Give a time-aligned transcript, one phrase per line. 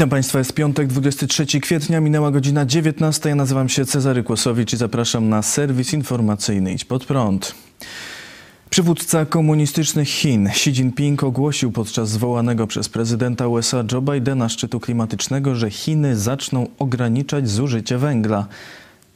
[0.00, 3.28] Witam Państwa, jest piątek, 23 kwietnia, minęła godzina 19.
[3.28, 7.54] Ja nazywam się Cezary Kłosowicz i zapraszam na serwis informacyjny Idź Pod Prąd.
[8.70, 15.54] Przywódca komunistycznych Chin Xi Jinping ogłosił podczas zwołanego przez prezydenta USA Joe Bidena szczytu klimatycznego,
[15.54, 18.46] że Chiny zaczną ograniczać zużycie węgla,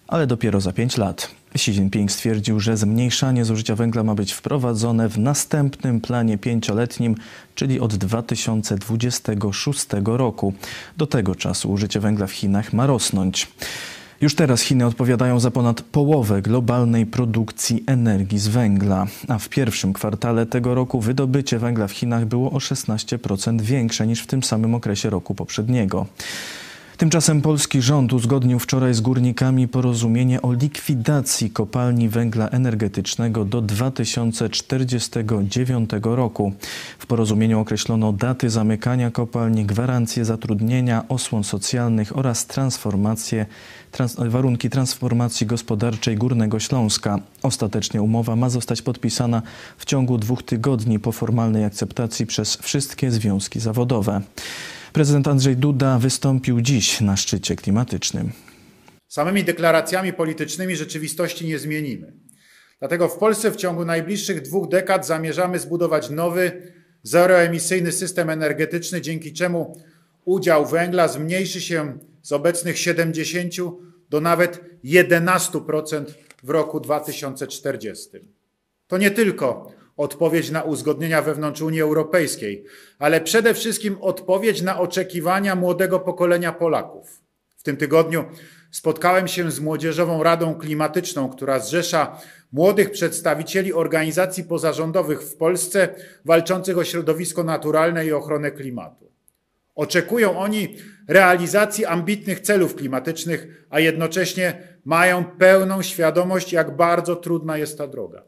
[0.09, 1.31] ale dopiero za 5 lat.
[1.55, 7.15] Xi Jinping stwierdził, że zmniejszanie zużycia węgla ma być wprowadzone w następnym planie pięcioletnim,
[7.55, 10.53] czyli od 2026 roku.
[10.97, 13.49] Do tego czasu użycie węgla w Chinach ma rosnąć.
[14.21, 19.93] Już teraz Chiny odpowiadają za ponad połowę globalnej produkcji energii z węgla, a w pierwszym
[19.93, 24.75] kwartale tego roku wydobycie węgla w Chinach było o 16% większe niż w tym samym
[24.75, 26.07] okresie roku poprzedniego.
[26.97, 35.91] Tymczasem polski rząd uzgodnił wczoraj z górnikami porozumienie o likwidacji kopalni węgla energetycznego do 2049
[36.03, 36.53] roku.
[36.99, 43.47] W porozumieniu określono daty zamykania kopalni, gwarancje zatrudnienia, osłon socjalnych oraz transformację,
[43.93, 47.19] trans, warunki transformacji gospodarczej Górnego Śląska.
[47.43, 49.43] Ostatecznie umowa ma zostać podpisana
[49.79, 54.21] w ciągu dwóch tygodni po formalnej akceptacji przez wszystkie związki zawodowe.
[54.95, 58.33] Prezydent Andrzej Duda wystąpił dziś na szczycie klimatycznym.
[59.09, 62.13] Samymi deklaracjami politycznymi rzeczywistości nie zmienimy.
[62.79, 69.33] Dlatego w Polsce w ciągu najbliższych dwóch dekad zamierzamy zbudować nowy, zeroemisyjny system energetyczny, dzięki
[69.33, 69.81] czemu
[70.25, 73.55] udział węgla zmniejszy się z obecnych 70
[74.11, 76.05] do nawet 11%
[76.43, 78.09] w roku 2040.
[78.89, 82.65] To nie tylko odpowiedź na uzgodnienia wewnątrz Unii Europejskiej,
[82.99, 87.21] ale przede wszystkim odpowiedź na oczekiwania młodego pokolenia Polaków.
[87.57, 88.25] W tym tygodniu
[88.71, 92.21] spotkałem się z Młodzieżową Radą Klimatyczną, która zrzesza
[92.53, 95.89] młodych przedstawicieli organizacji pozarządowych w Polsce
[96.25, 99.11] walczących o środowisko naturalne i ochronę klimatu.
[99.75, 100.77] Oczekują oni
[101.09, 108.23] realizacji ambitnych celów klimatycznych, a jednocześnie mają pełną świadomość, jak bardzo trudna jest ta droga.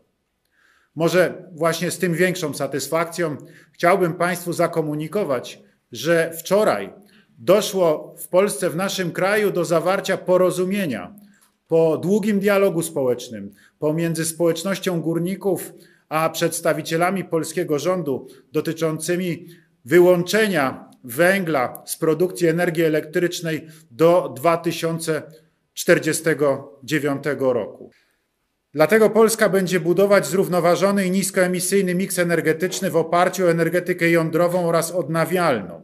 [0.97, 3.37] Może właśnie z tym większą satysfakcją
[3.73, 5.62] chciałbym Państwu zakomunikować,
[5.93, 6.93] że wczoraj
[7.39, 11.15] doszło w Polsce, w naszym kraju do zawarcia porozumienia
[11.69, 15.73] po długim dialogu społecznym pomiędzy społecznością górników
[16.09, 19.47] a przedstawicielami polskiego rządu dotyczącymi
[19.84, 27.91] wyłączenia węgla z produkcji energii elektrycznej do 2049 roku.
[28.77, 34.91] Dlatego Polska będzie budować zrównoważony i niskoemisyjny miks energetyczny w oparciu o energetykę jądrową oraz
[34.91, 35.83] odnawialną.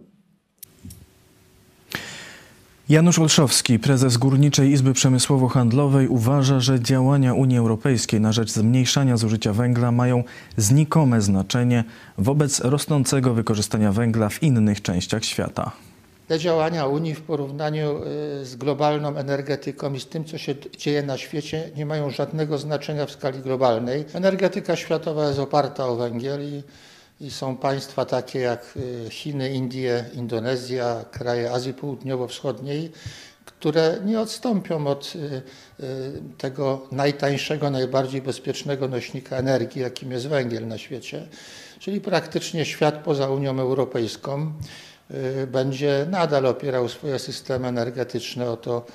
[2.89, 9.53] Janusz Olszowski, prezes Górniczej Izby Przemysłowo-Handlowej, uważa, że działania Unii Europejskiej na rzecz zmniejszania zużycia
[9.53, 10.25] węgla mają
[10.57, 11.85] znikome znaczenie
[12.19, 15.73] wobec rosnącego wykorzystania węgla w innych częściach świata
[16.32, 18.03] te działania Unii w porównaniu
[18.43, 22.59] y, z globalną energetyką i z tym, co się dzieje na świecie, nie mają żadnego
[22.59, 24.04] znaczenia w skali globalnej.
[24.15, 26.62] Energetyka światowa jest oparta o węgiel i,
[27.20, 32.93] i są państwa takie jak y, Chiny, Indie, Indonezja, kraje Azji Południowo-Wschodniej,
[33.44, 35.43] które nie odstąpią od y,
[36.38, 41.26] tego najtańszego, najbardziej bezpiecznego nośnika energii, jakim jest węgiel na świecie,
[41.78, 44.53] czyli praktycznie świat poza Unią Europejską.
[45.15, 48.87] Y, będzie nadal opierał swoje systemy energetyczne o to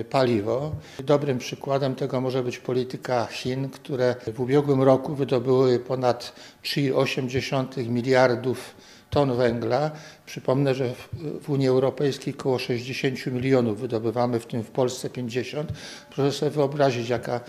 [0.00, 0.72] y, paliwo.
[1.04, 6.32] Dobrym przykładem tego może być polityka Chin, które w ubiegłym roku wydobyły ponad
[6.64, 8.74] 3,8 miliardów
[9.10, 9.90] ton węgla.
[10.26, 10.94] Przypomnę, że
[11.42, 15.72] w Unii Europejskiej około 60 milionów wydobywamy, w tym w Polsce 50.
[16.14, 17.40] Proszę sobie wyobrazić, jaka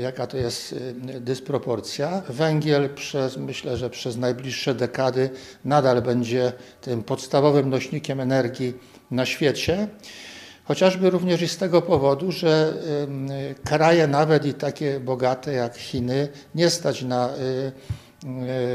[0.00, 2.22] jaka to jest y, dysproporcja.
[2.28, 5.30] Węgiel przez, myślę, że przez najbliższe dekady
[5.64, 8.74] nadal będzie tym podstawowym nośnikiem energii
[9.10, 9.88] na świecie.
[10.64, 12.74] Chociażby również i z tego powodu, że
[13.64, 17.72] kraje nawet i takie bogate jak Chiny nie stać na y,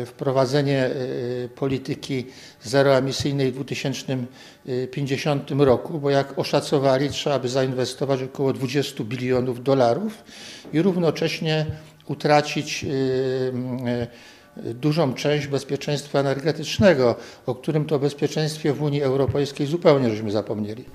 [0.06, 0.92] wprowadzenie e,
[1.56, 2.26] polityki
[2.64, 10.24] zeroemisyjnej w 2050 roku, bo jak oszacowali, trzeba by zainwestować około 20 bilionów dolarów
[10.74, 11.66] i równocześnie
[12.08, 12.88] utracić e,
[14.74, 17.16] dużą część bezpieczeństwa energetycznego,
[17.46, 20.86] o którym to bezpieczeństwie w Unii Europejskiej zupełnie żeśmy zapomnieli.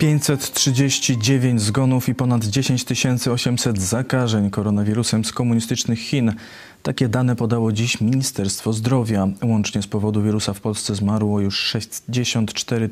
[0.00, 2.84] 539 zgonów i ponad 10
[3.28, 6.34] 800 zakażeń koronawirusem z komunistycznych Chin.
[6.82, 9.28] Takie dane podało dziś Ministerstwo Zdrowia.
[9.42, 12.90] Łącznie z powodu wirusa w Polsce zmarło już 64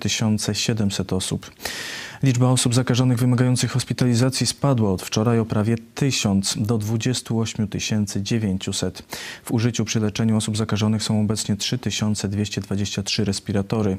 [0.52, 1.50] 700 osób.
[2.22, 7.68] Liczba osób zakażonych wymagających hospitalizacji spadła od wczoraj o prawie 1000 do 28
[8.22, 9.02] 900.
[9.44, 13.96] W użyciu przy leczeniu osób zakażonych są obecnie 3223 respiratory.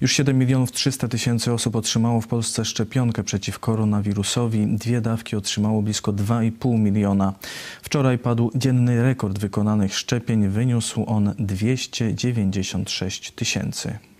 [0.00, 4.66] Już 7 milionów 300 tysięcy osób otrzymało w Polsce szczepionkę przeciw koronawirusowi.
[4.66, 7.32] Dwie dawki otrzymało blisko 2,5 miliona.
[7.82, 10.48] Wczoraj padł dzienny rekord wykonanych szczepień.
[10.48, 14.11] Wyniósł on 296 tysięcy.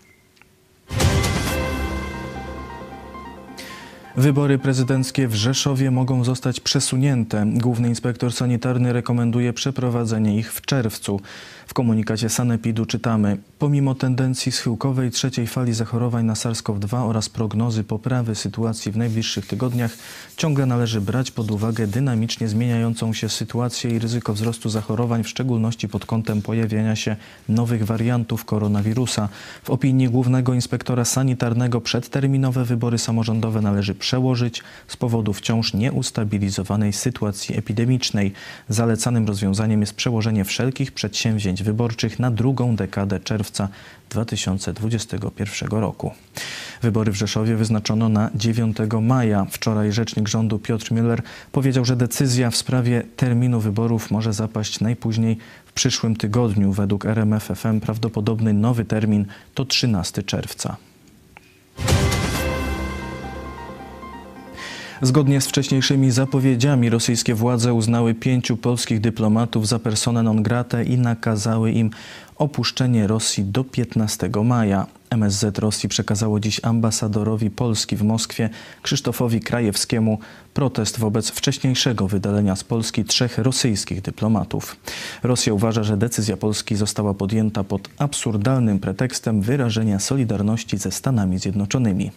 [4.17, 7.47] Wybory prezydenckie w Rzeszowie mogą zostać przesunięte.
[7.55, 11.20] Główny inspektor sanitarny rekomenduje przeprowadzenie ich w czerwcu.
[11.67, 18.35] W komunikacie Sanepidu czytamy: Pomimo tendencji schyłkowej trzeciej fali zachorowań na SARS-CoV-2 oraz prognozy poprawy
[18.35, 19.97] sytuacji w najbliższych tygodniach,
[20.37, 25.88] ciągle należy brać pod uwagę dynamicznie zmieniającą się sytuację i ryzyko wzrostu zachorowań, w szczególności
[25.88, 27.17] pod kątem pojawiania się
[27.49, 29.29] nowych wariantów koronawirusa.
[29.62, 37.59] W opinii głównego inspektora sanitarnego przedterminowe wybory samorządowe należy przełożyć z powodu wciąż nieustabilizowanej sytuacji
[37.59, 38.33] epidemicznej.
[38.69, 43.69] Zalecanym rozwiązaniem jest przełożenie wszelkich przedsięwzięć wyborczych na drugą dekadę czerwca
[44.11, 46.13] 2021 roku.
[46.83, 49.47] Wybory w Rzeszowie wyznaczono na 9 maja.
[49.51, 51.23] Wczoraj rzecznik rządu Piotr Müller
[51.53, 56.73] powiedział, że decyzja w sprawie terminu wyborów może zapaść najpóźniej w przyszłym tygodniu.
[56.73, 60.77] Według RMFFM prawdopodobny nowy termin to 13 czerwca.
[65.05, 70.99] Zgodnie z wcześniejszymi zapowiedziami rosyjskie władze uznały pięciu polskich dyplomatów za personę non grata i
[70.99, 71.91] nakazały im
[72.37, 74.87] opuszczenie Rosji do 15 maja.
[75.11, 78.51] MSZ Rosji przekazało dziś ambasadorowi Polski w Moskwie
[78.83, 80.19] Krzysztofowi Krajewskiemu
[80.55, 84.77] protest wobec wcześniejszego wydalenia z Polski trzech rosyjskich dyplomatów.
[85.23, 92.11] Rosja uważa, że decyzja Polski została podjęta pod absurdalnym pretekstem wyrażenia solidarności ze Stanami Zjednoczonymi.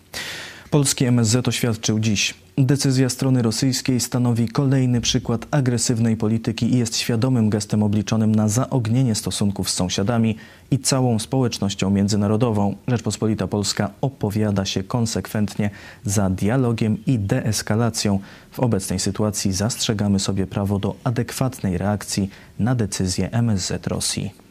[0.75, 2.33] Polski MSZ oświadczył dziś.
[2.57, 9.15] Decyzja strony rosyjskiej stanowi kolejny przykład agresywnej polityki i jest świadomym gestem obliczonym na zaognienie
[9.15, 10.35] stosunków z sąsiadami
[10.71, 12.75] i całą społecznością międzynarodową.
[12.87, 15.69] Rzeczpospolita Polska opowiada się konsekwentnie
[16.05, 18.19] za dialogiem i deeskalacją.
[18.51, 22.29] W obecnej sytuacji zastrzegamy sobie prawo do adekwatnej reakcji
[22.59, 24.44] na decyzję MSZ Rosji.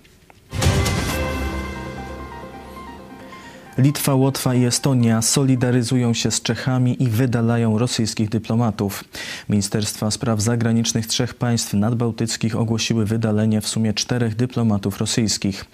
[3.78, 9.04] Litwa, Łotwa i Estonia solidaryzują się z Czechami i wydalają rosyjskich dyplomatów.
[9.48, 15.64] Ministerstwa Spraw Zagranicznych trzech państw nadbałtyckich ogłosiły wydalenie w sumie czterech dyplomatów rosyjskich.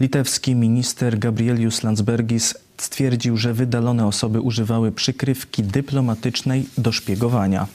[0.00, 7.66] Litewski minister Gabrielius Landsbergis stwierdził, że wydalone osoby używały przykrywki dyplomatycznej do szpiegowania.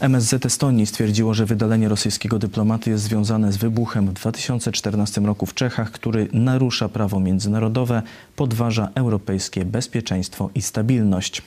[0.00, 5.54] MSZ Estonii stwierdziło, że wydalenie rosyjskiego dyplomaty jest związane z wybuchem w 2014 roku w
[5.54, 8.02] Czechach, który narusza prawo międzynarodowe,
[8.36, 11.42] podważa europejskie bezpieczeństwo i stabilność.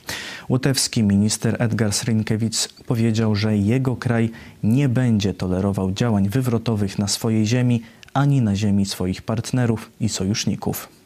[0.48, 4.30] Łotewski minister Edgar Srinkiewicz powiedział, że jego kraj
[4.62, 7.82] nie będzie tolerował działań wywrotowych na swojej ziemi
[8.14, 10.97] ani na ziemi swoich partnerów i sojuszników.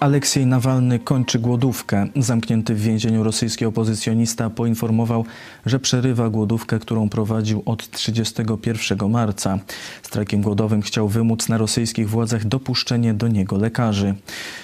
[0.00, 2.06] Aleksiej Nawalny kończy głodówkę.
[2.16, 5.24] Zamknięty w więzieniu rosyjski opozycjonista poinformował,
[5.66, 9.58] że przerywa głodówkę, którą prowadził od 31 marca.
[10.02, 14.14] Strajkiem głodowym chciał wymóc na rosyjskich władzach dopuszczenie do niego lekarzy.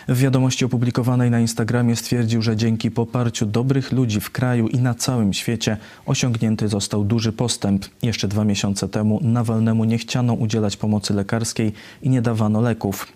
[0.09, 4.95] W wiadomości opublikowanej na Instagramie stwierdził, że dzięki poparciu dobrych ludzi w kraju i na
[4.95, 7.87] całym świecie osiągnięty został duży postęp.
[8.03, 11.73] Jeszcze dwa miesiące temu Nawalnemu nie chciano udzielać pomocy lekarskiej
[12.03, 13.07] i nie dawano leków.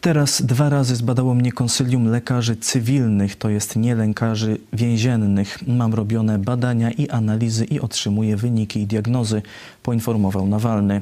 [0.00, 5.58] Teraz dwa razy zbadało mnie konsylium lekarzy cywilnych, to jest nie lekarzy więziennych.
[5.66, 9.42] Mam robione badania i analizy i otrzymuję wyniki i diagnozy,
[9.82, 11.00] poinformował Nawalny.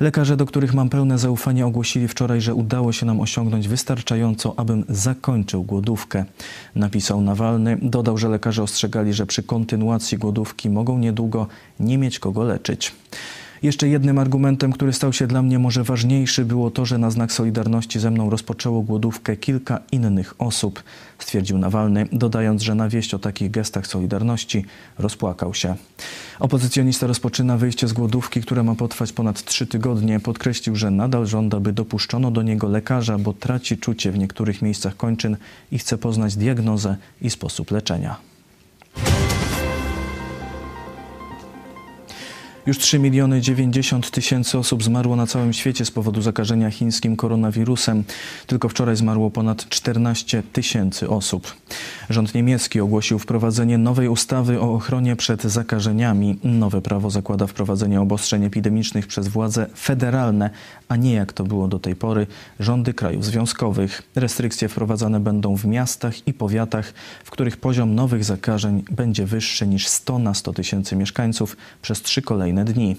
[0.00, 4.84] Lekarze, do których mam pełne zaufanie, ogłosili wczoraj, że udało się nam osiągnąć wystarczająco, abym
[4.88, 6.24] zakończył głodówkę.
[6.74, 7.78] Napisał Nawalny.
[7.82, 11.46] Dodał, że lekarze ostrzegali, że przy kontynuacji głodówki mogą niedługo
[11.80, 12.92] nie mieć kogo leczyć.
[13.62, 17.32] Jeszcze jednym argumentem, który stał się dla mnie może ważniejszy, było to, że na znak
[17.32, 20.82] solidarności ze mną rozpoczęło głodówkę kilka innych osób,
[21.18, 24.64] stwierdził Nawalny, dodając, że na wieść o takich gestach solidarności
[24.98, 25.74] rozpłakał się.
[26.40, 30.20] Opozycjonista rozpoczyna wyjście z głodówki, która ma potrwać ponad trzy tygodnie.
[30.20, 34.96] Podkreślił, że nadal żąda, by dopuszczono do niego lekarza, bo traci czucie w niektórych miejscach
[34.96, 35.36] kończyn
[35.72, 38.27] i chce poznać diagnozę i sposób leczenia.
[42.68, 48.04] Już 3 miliony 90 tysięcy osób zmarło na całym świecie z powodu zakażenia chińskim koronawirusem.
[48.46, 51.56] Tylko wczoraj zmarło ponad 14 tysięcy osób.
[52.10, 56.38] Rząd niemiecki ogłosił wprowadzenie nowej ustawy o ochronie przed zakażeniami.
[56.44, 60.50] Nowe prawo zakłada wprowadzenie obostrzeń epidemicznych przez władze federalne,
[60.88, 62.26] a nie jak to było do tej pory
[62.60, 64.02] rządy krajów związkowych.
[64.14, 66.92] Restrykcje wprowadzane będą w miastach i powiatach,
[67.24, 72.22] w których poziom nowych zakażeń będzie wyższy niż 100 na 100 tysięcy mieszkańców przez trzy
[72.22, 72.96] kolejne dni.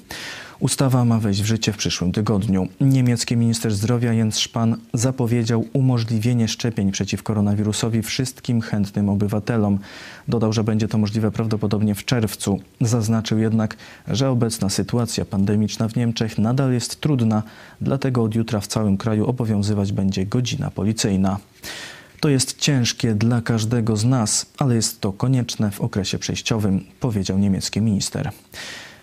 [0.60, 2.68] Ustawa ma wejść w życie w przyszłym tygodniu.
[2.82, 9.80] Niemiecki minister zdrowia Jens Spahn zapowiedział umożliwienie szczepień przeciw koronawirusowi wszystkim chętnym obywatelom.
[10.28, 12.60] Dodał, że będzie to możliwe prawdopodobnie w czerwcu.
[12.82, 17.44] Zaznaczył jednak, że obecna sytuacja pandemiczna w Niemczech nadal jest trudna,
[17.82, 21.38] dlatego od jutra w całym kraju obowiązywać będzie godzina policyjna.
[22.20, 27.40] To jest ciężkie dla każdego z nas, ale jest to konieczne w okresie przejściowym, powiedział
[27.40, 28.32] niemiecki minister.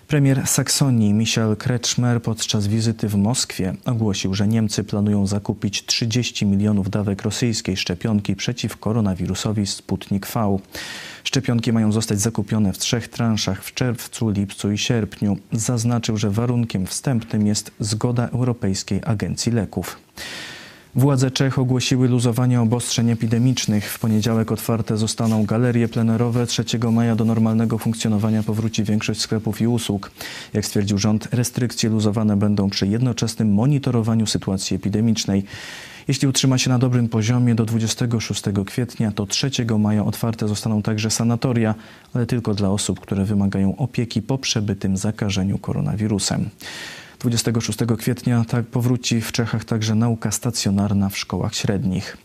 [0.08, 6.90] Premier Saksonii Michel Kretschmer podczas wizyty w Moskwie ogłosił, że Niemcy planują zakupić 30 milionów
[6.90, 10.58] dawek rosyjskiej szczepionki przeciw koronawirusowi Sputnik V.
[11.24, 15.36] Szczepionki mają zostać zakupione w trzech transzach w czerwcu, lipcu i sierpniu.
[15.52, 19.98] Zaznaczył, że warunkiem wstępnym jest zgoda Europejskiej Agencji Leków.
[20.96, 23.92] Władze Czech ogłosiły luzowanie obostrzeń epidemicznych.
[23.92, 26.46] W poniedziałek otwarte zostaną galerie plenerowe.
[26.46, 30.10] 3 maja do normalnego funkcjonowania powróci większość sklepów i usług.
[30.52, 35.44] Jak stwierdził rząd, restrykcje luzowane będą przy jednoczesnym monitorowaniu sytuacji epidemicznej.
[36.08, 41.10] Jeśli utrzyma się na dobrym poziomie do 26 kwietnia, to 3 maja otwarte zostaną także
[41.10, 41.74] sanatoria,
[42.14, 46.50] ale tylko dla osób, które wymagają opieki po przebytym zakażeniu koronawirusem.
[47.18, 52.16] 26 kwietnia tak powróci w Czechach także nauka stacjonarna w szkołach średnich.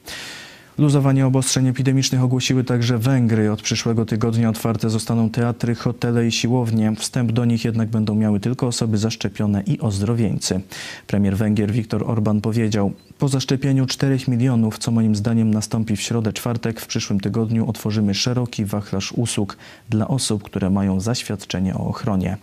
[0.77, 3.51] Luzowanie obostrzeń epidemicznych ogłosiły także Węgry.
[3.51, 6.95] Od przyszłego tygodnia otwarte zostaną teatry, hotele i siłownie.
[6.95, 10.61] Wstęp do nich jednak będą miały tylko osoby zaszczepione i ozdrowieńcy.
[11.07, 16.33] Premier Węgier Viktor Orban powiedział: Po zaszczepieniu 4 milionów, co moim zdaniem nastąpi w środę,
[16.33, 19.57] czwartek, w przyszłym tygodniu otworzymy szeroki wachlarz usług
[19.89, 22.37] dla osób, które mają zaświadczenie o ochronie.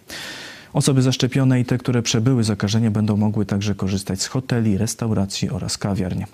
[0.78, 5.78] Osoby zaszczepione i te, które przebyły zakażenie, będą mogły także korzystać z hoteli, restauracji oraz
[5.78, 6.24] kawiarni.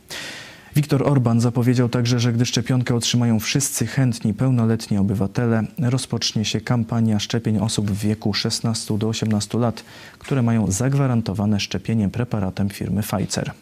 [0.76, 7.18] Viktor Orban zapowiedział także, że gdy szczepionkę otrzymają wszyscy chętni pełnoletni obywatele, rozpocznie się kampania
[7.18, 9.84] szczepień osób w wieku 16 do 18 lat,
[10.18, 13.52] które mają zagwarantowane szczepienie preparatem firmy Pfizer.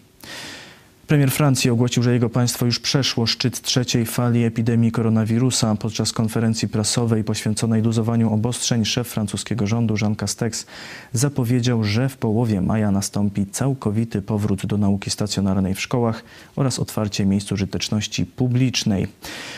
[1.06, 5.74] Premier Francji ogłosił, że jego państwo już przeszło szczyt trzeciej fali epidemii koronawirusa.
[5.74, 10.66] Podczas konferencji prasowej poświęconej luzowaniu obostrzeń szef francuskiego rządu Jean Castex
[11.12, 16.24] zapowiedział, że w połowie maja nastąpi całkowity powrót do nauki stacjonarnej w szkołach
[16.56, 19.06] oraz otwarcie miejsc użyteczności publicznej.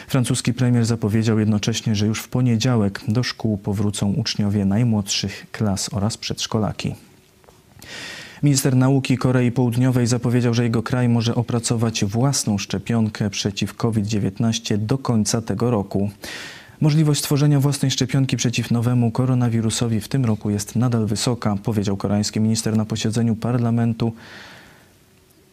[0.09, 6.17] Francuski premier zapowiedział jednocześnie, że już w poniedziałek do szkół powrócą uczniowie najmłodszych klas oraz
[6.17, 6.95] przedszkolaki.
[8.45, 14.99] Minister nauki Korei Południowej zapowiedział, że jego kraj może opracować własną szczepionkę przeciw COVID-19 do
[14.99, 16.11] końca tego roku.
[16.81, 22.41] Możliwość stworzenia własnej szczepionki przeciw nowemu koronawirusowi w tym roku jest nadal wysoka, powiedział koreański
[22.41, 24.13] minister na posiedzeniu parlamentu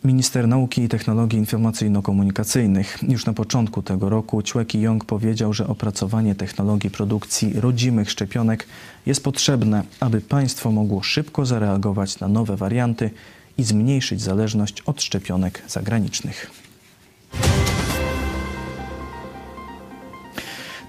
[0.04, 2.98] Minister Nauki i Technologii Informacyjno-Komunikacyjnych.
[3.10, 8.68] Już na początku tego roku Chue Ki-yong powiedział, że opracowanie technologii produkcji rodzimych szczepionek
[9.06, 13.10] jest potrzebne, aby państwo mogło szybko zareagować na nowe warianty
[13.58, 16.52] i zmniejszyć zależność od szczepionek zagranicznych.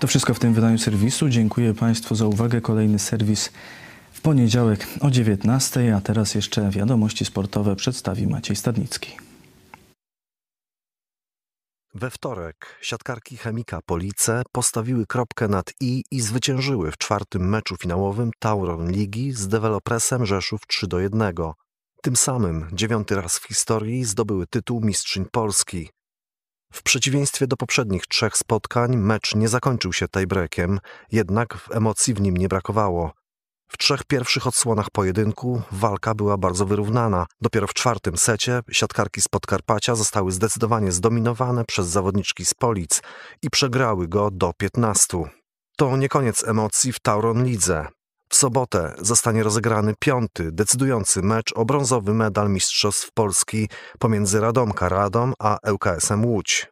[0.00, 1.28] To wszystko w tym wydaniu serwisu.
[1.28, 2.60] Dziękuję Państwu za uwagę.
[2.60, 3.50] Kolejny serwis
[4.22, 9.16] poniedziałek o 19, a teraz jeszcze wiadomości sportowe przedstawi Maciej Stadnicki.
[11.94, 18.30] We wtorek siatkarki Chemika Police postawiły kropkę nad i i zwyciężyły w czwartym meczu finałowym
[18.38, 21.34] Tauron Ligi z dewelopresem Rzeszów 3 do 1.
[22.02, 25.90] Tym samym dziewiąty raz w historii zdobyły tytuł Mistrzyń Polski.
[26.72, 30.80] W przeciwieństwie do poprzednich trzech spotkań mecz nie zakończył się tiebreakiem,
[31.12, 33.21] jednak w emocji w nim nie brakowało.
[33.72, 37.26] W trzech pierwszych odsłonach pojedynku walka była bardzo wyrównana.
[37.40, 43.02] Dopiero w czwartym secie siatkarki z Podkarpacia zostały zdecydowanie zdominowane przez zawodniczki z Polic
[43.42, 45.18] i przegrały go do 15.
[45.76, 47.86] To nie koniec emocji w Tauron Lidze.
[48.28, 55.34] W sobotę zostanie rozegrany piąty, decydujący mecz o brązowy medal Mistrzostw Polski pomiędzy Radomka Radom
[55.38, 56.71] a ŁKS-em Łódź.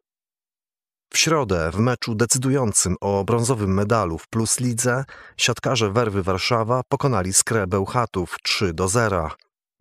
[1.12, 5.04] W środę w meczu decydującym o brązowym medalu w Plus Lidze
[5.36, 9.30] siatkarze Werwy Warszawa pokonali Skrę Bełchatów 3 do 0.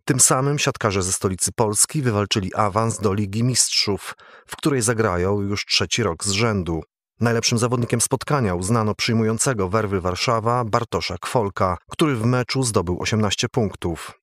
[0.04, 4.14] Tym samym siatkarze ze stolicy Polski wywalczyli awans do Ligi Mistrzów,
[4.46, 6.82] w której zagrają już trzeci rok z rzędu.
[7.20, 14.20] Najlepszym zawodnikiem spotkania uznano przyjmującego werwy Warszawa Bartosza Kwolka, który w meczu zdobył 18 punktów.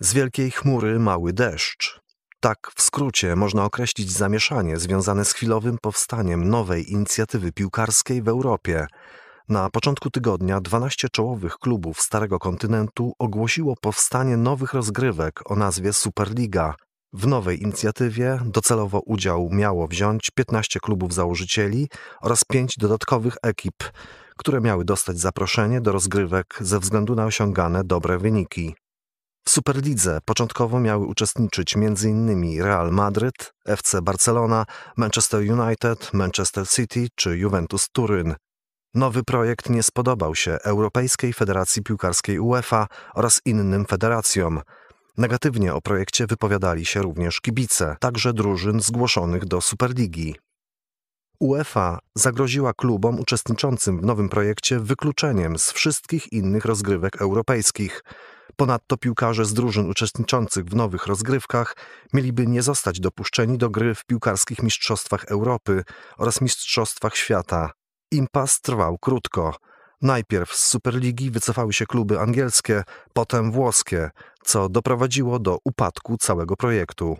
[0.00, 2.00] Z wielkiej chmury mały deszcz.
[2.42, 8.86] Tak w skrócie można określić zamieszanie związane z chwilowym powstaniem nowej inicjatywy piłkarskiej w Europie.
[9.48, 16.74] Na początku tygodnia 12 czołowych klubów Starego Kontynentu ogłosiło powstanie nowych rozgrywek o nazwie Superliga.
[17.12, 21.88] W nowej inicjatywie docelowo udział miało wziąć 15 klubów założycieli
[22.20, 23.76] oraz 5 dodatkowych ekip,
[24.36, 28.74] które miały dostać zaproszenie do rozgrywek ze względu na osiągane dobre wyniki.
[29.44, 32.62] W Superlidze początkowo miały uczestniczyć m.in.
[32.62, 34.64] Real Madryt, FC Barcelona,
[34.96, 38.34] Manchester United, Manchester City czy Juventus Turyn.
[38.94, 44.60] Nowy projekt nie spodobał się Europejskiej Federacji Piłkarskiej UEFA oraz innym federacjom.
[45.16, 50.34] Negatywnie o projekcie wypowiadali się również kibice, także drużyn zgłoszonych do Superligi.
[51.40, 58.04] UEFA zagroziła klubom uczestniczącym w nowym projekcie wykluczeniem z wszystkich innych rozgrywek europejskich.
[58.56, 61.76] Ponadto piłkarze z drużyn uczestniczących w nowych rozgrywkach
[62.12, 65.84] mieliby nie zostać dopuszczeni do gry w piłkarskich mistrzostwach Europy
[66.18, 67.70] oraz mistrzostwach świata.
[68.10, 69.56] Impas trwał krótko.
[70.02, 72.82] Najpierw z Superligi wycofały się kluby angielskie,
[73.12, 74.10] potem włoskie,
[74.44, 77.16] co doprowadziło do upadku całego projektu.